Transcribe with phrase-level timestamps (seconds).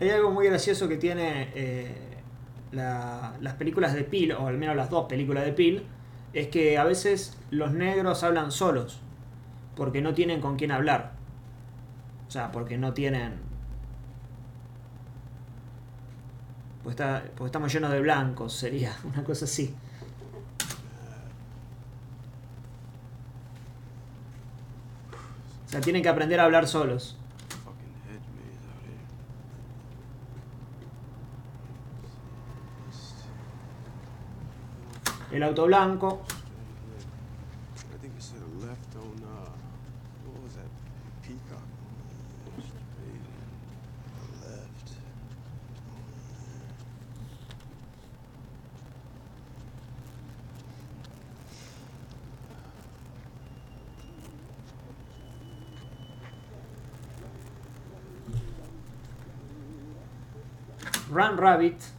[0.00, 1.94] Hay algo muy gracioso que tiene eh,
[2.72, 5.84] la- las películas de Peel, o al menos las dos películas de Peel,
[6.32, 9.00] es que a veces los negros hablan solos,
[9.76, 11.12] porque no tienen con quién hablar.
[12.28, 13.34] O sea, porque no tienen...
[16.82, 19.74] Pues, está, pues estamos llenos de blancos, sería una cosa así.
[25.66, 27.16] O sea, tienen que aprender a hablar solos.
[41.22, 41.66] Peacock.
[42.60, 43.24] Straight
[44.42, 44.92] left.
[61.10, 61.90] Run Rabbit.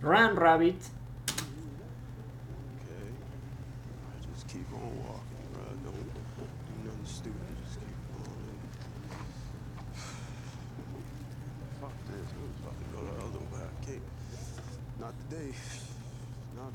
[0.00, 0.97] Run Rabbit.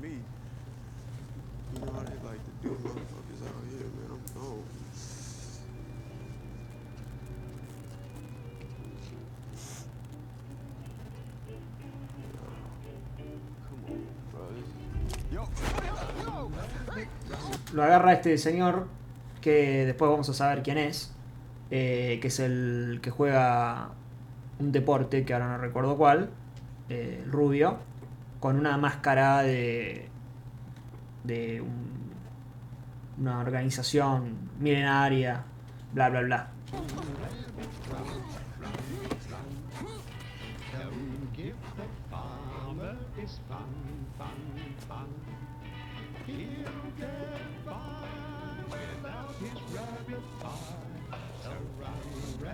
[0.00, 0.08] Me.
[1.74, 3.90] You know how they like to do motherfuckers out here!
[17.72, 18.86] Lo agarra este señor,
[19.40, 21.12] que después vamos a saber quién es,
[21.70, 23.90] eh, que es el que juega
[24.58, 26.30] un deporte, que ahora no recuerdo cuál,
[26.88, 27.78] eh, rubio,
[28.40, 30.08] con una máscara de,
[31.24, 32.00] de un-
[33.18, 35.44] una organización milenaria,
[35.92, 36.48] bla, bla, bla.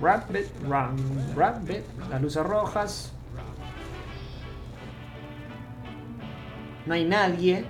[0.00, 0.96] Rabbit, run,
[1.36, 3.12] rabbit, las luces rojas.
[6.86, 7.64] No hay nadie.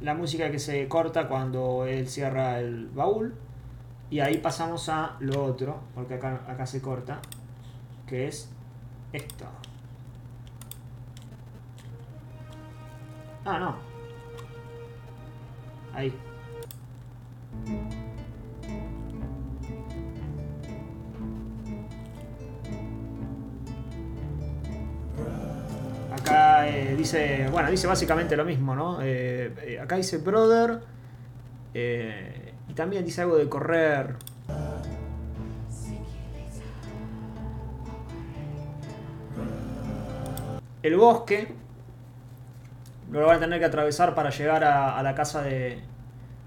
[0.00, 3.34] La música que se corta cuando él cierra el baúl.
[4.08, 7.20] Y ahí pasamos a lo otro, porque acá, acá se corta,
[8.06, 8.48] que es
[9.12, 9.46] esto.
[13.44, 13.76] Ah, no.
[15.94, 16.12] Ahí.
[26.12, 29.00] Acá eh, dice, bueno, dice básicamente lo mismo, ¿no?
[29.00, 30.80] Eh, eh, acá dice brother.
[31.74, 34.16] y también dice algo de correr.
[40.86, 41.48] El bosque.
[43.10, 45.80] Lo van a tener que atravesar para llegar a, la casa de,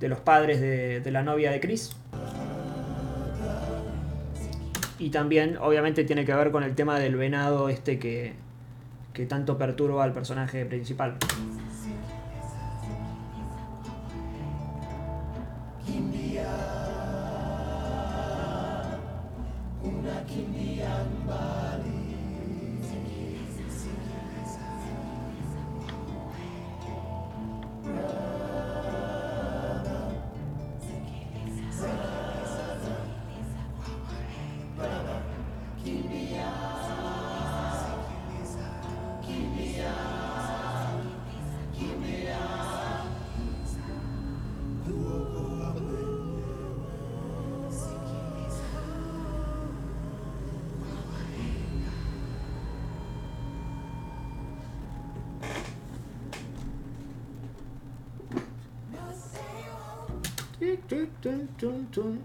[0.00, 1.96] los padres de, la novia de Chris.
[4.98, 8.34] Y también, obviamente, tiene que ver con el tema del venado este que
[9.26, 11.16] tanto perturba al personaje principal.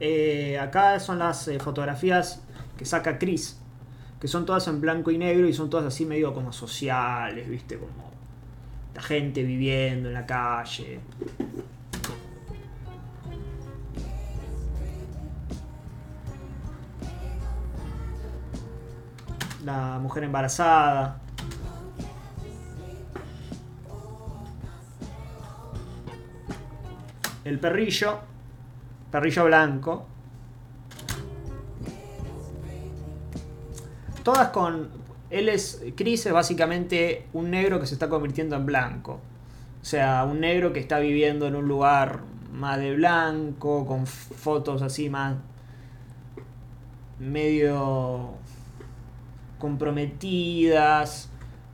[0.00, 2.42] Eh, acá son las eh, fotografías
[2.76, 3.58] que saca Chris,
[4.20, 7.78] que son todas en blanco y negro y son todas así medio como sociales, viste,
[7.78, 8.10] como
[8.94, 11.00] la gente viviendo en la calle.
[19.64, 21.20] La mujer embarazada.
[27.44, 28.31] El perrillo.
[29.12, 30.06] Perrillo blanco.
[34.24, 34.88] Todas con.
[35.30, 35.84] Él es.
[35.94, 39.20] Chris es básicamente un negro que se está convirtiendo en blanco.
[39.80, 42.20] O sea, un negro que está viviendo en un lugar
[42.52, 45.36] más de blanco, con fotos así más.
[47.20, 48.32] medio.
[49.58, 51.28] comprometidas.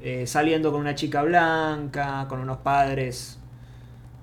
[0.00, 3.38] eh, saliendo con una chica blanca, con unos padres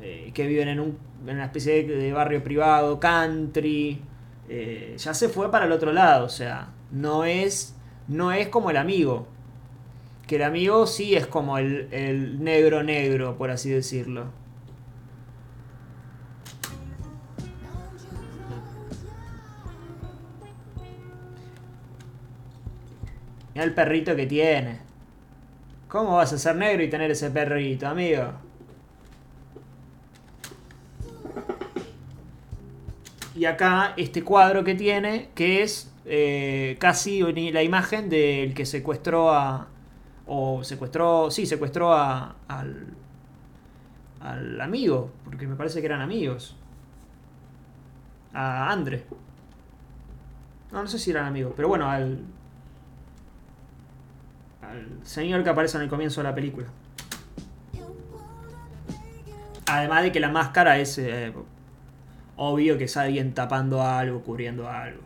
[0.00, 4.00] eh, que viven en, un, en una especie de, barrio privado, country.
[4.48, 7.74] eh, ya se fue para el otro lado, o sea, no es,
[8.08, 9.26] no es como el amigo.
[10.26, 14.26] Que el amigo sí es como el, el negro negro, por así decirlo.
[23.54, 24.78] Mira el perrito que tiene.
[25.88, 28.49] ¿Cómo vas a ser negro y tener ese perrito, amigo?
[33.40, 39.32] Y acá este cuadro que tiene, que es eh, casi la imagen del que secuestró
[39.32, 39.66] a.
[40.26, 41.30] O secuestró.
[41.30, 42.88] Sí, secuestró a, al.
[44.20, 46.54] al amigo, porque me parece que eran amigos.
[48.34, 49.06] A Andre.
[50.70, 52.20] No, no sé si eran amigos, pero bueno, al.
[54.60, 56.66] al señor que aparece en el comienzo de la película.
[59.64, 61.32] Además de que la máscara es eh,
[62.42, 65.02] obvio que es alguien tapando algo, cubriendo algo.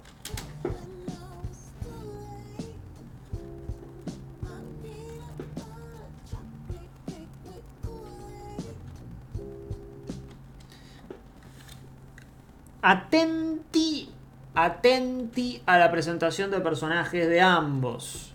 [12.80, 14.10] Atenti,
[14.54, 18.32] atenti a la presentación de personajes de ambos.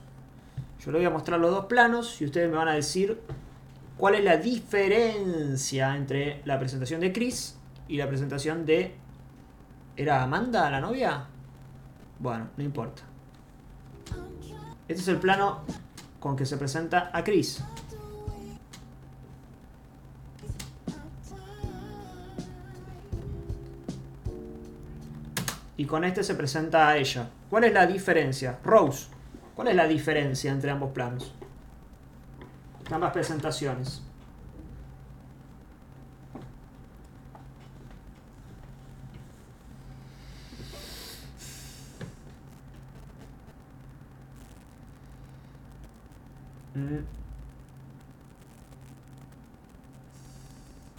[0.83, 3.21] Yo les voy a mostrar los dos planos y ustedes me van a decir
[3.95, 7.58] cuál es la diferencia entre la presentación de Chris
[7.89, 8.95] y la presentación de...
[9.97, 11.25] ¿Era Amanda la novia?
[12.19, 13.01] Bueno, no importa.
[14.87, 15.63] Este es el plano
[16.19, 17.61] con que se presenta a Chris.
[25.75, 27.29] Y con este se presenta a ella.
[27.49, 28.59] ¿Cuál es la diferencia?
[28.63, 29.07] Rose,
[29.55, 31.33] ¿cuál es la diferencia entre ambos planos?
[32.91, 34.03] Ambas presentaciones.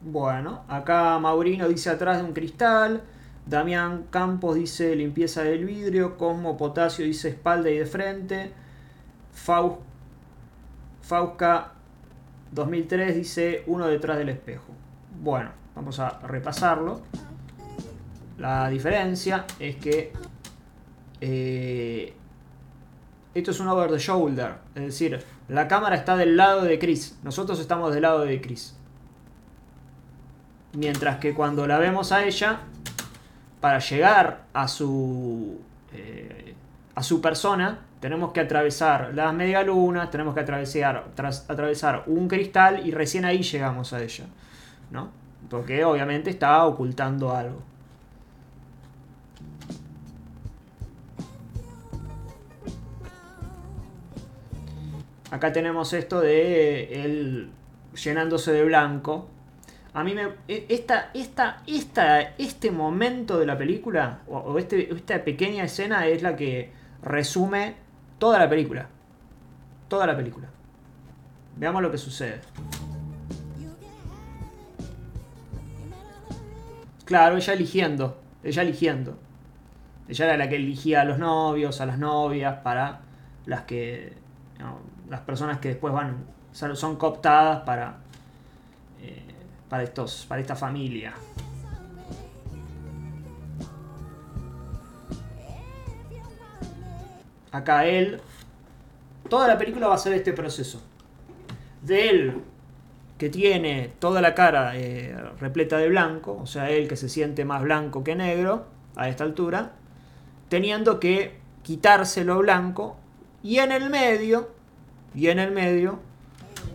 [0.03, 3.03] Bueno, acá Maurino dice atrás de un cristal.
[3.47, 6.17] Damián Campos dice limpieza del vidrio.
[6.17, 8.53] Cosmo Potasio dice espalda y de frente.
[9.35, 9.79] Faus-
[11.03, 11.73] Fauska
[12.53, 14.73] 2003 dice uno detrás del espejo.
[15.23, 17.03] Bueno, vamos a repasarlo.
[18.38, 20.12] La diferencia es que
[21.21, 22.15] eh,
[23.35, 24.55] esto es un over the shoulder.
[24.75, 27.19] Es decir, la cámara está del lado de Chris.
[27.23, 28.76] Nosotros estamos del lado de Chris.
[30.73, 32.61] Mientras que cuando la vemos a ella,
[33.61, 35.58] para llegar a su
[35.93, 36.55] eh,
[36.94, 42.87] a su persona, tenemos que atravesar las medialunas, tenemos que atravesar, tras- atravesar un cristal
[42.87, 44.26] y recién ahí llegamos a ella.
[44.91, 45.08] ¿No?
[45.49, 47.62] Porque obviamente está ocultando algo.
[55.31, 57.51] Acá tenemos esto de él
[57.94, 59.29] llenándose de blanco.
[59.93, 60.29] A mí me.
[60.49, 66.22] e- Esta, esta, esta, este momento de la película, o, este, esta pequeña escena, es
[66.22, 66.72] la que
[67.03, 67.75] resume
[68.19, 68.89] toda la película.
[69.89, 70.49] Toda la película.
[71.56, 72.41] Veamos lo que sucede.
[77.05, 78.20] Claro, ella eligiendo.
[78.44, 79.19] Ella eligiendo.
[80.08, 83.01] Ella era la que elegía a los novios, a las novias, para
[83.46, 84.13] las que.
[85.10, 86.24] Las personas que después van.
[86.52, 87.98] son cooptadas para.
[89.02, 89.22] eh,
[89.69, 90.24] para estos.
[90.26, 91.12] para esta familia.
[97.52, 98.20] Acá él.
[99.29, 100.82] Toda la película va a ser este proceso.
[101.82, 102.43] De él
[103.20, 107.44] que tiene toda la cara eh, repleta de blanco, o sea, él que se siente
[107.44, 108.64] más blanco que negro
[108.96, 109.72] a esta altura,
[110.48, 112.96] teniendo que quitarse lo blanco
[113.43, 114.48] y en el medio,
[115.14, 115.98] y en el medio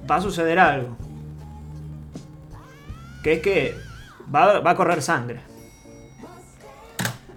[0.09, 0.95] va a suceder algo.
[3.23, 3.75] Que es que
[4.33, 5.39] va, va a correr sangre.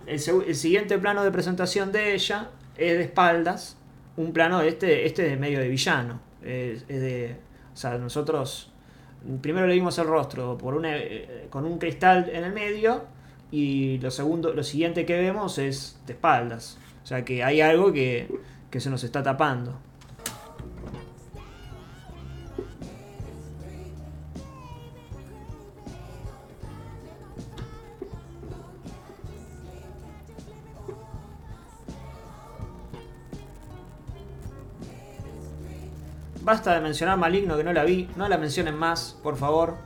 [0.07, 0.21] El,
[0.55, 3.77] siguiente plano de presentación de ella es de espaldas,
[4.17, 6.21] un plano este, este de medio de villano.
[6.43, 7.37] Es, es de,
[7.75, 8.73] o sea, nosotros
[9.41, 13.05] primero le vimos el rostro por una, eh, con un cristal en el medio
[13.51, 16.79] y lo segundo, lo siguiente que vemos es de espaldas.
[17.03, 18.29] O sea que hay algo que,
[18.71, 19.79] que se nos está tapando.
[36.49, 38.09] Basta de mencionar Maligno que no la vi.
[38.17, 39.77] No la mencionen más, por favor.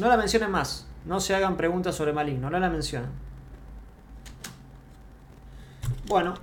[0.00, 0.88] No la mencionen más.
[1.04, 2.50] No se hagan preguntas sobre Maligno.
[2.50, 3.10] No la mencionen.
[6.08, 6.34] Bueno,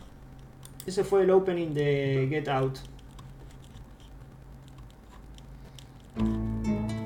[0.85, 2.92] ese fue el opening de Get Out.